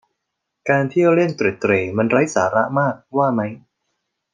[0.69, 3.41] การเที่ยวเล่นเตร็ดเตร่มันไร้สาระมากว่าไหม